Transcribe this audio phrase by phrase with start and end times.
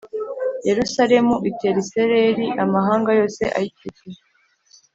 [0.67, 4.21] Yerusalemu itera isereri amahanga yose ayikikije